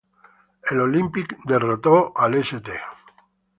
El 0.63 0.79
Olympic 0.79 1.37
derrotó 1.45 2.11
al 2.15 2.33
St. 2.33 2.71